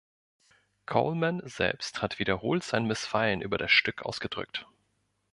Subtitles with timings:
[0.87, 4.65] Coleman selbst hat wiederholt sein Missfallen über das Stück ausgedrückt.